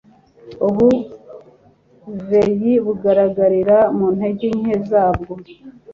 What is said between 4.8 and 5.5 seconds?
zabwo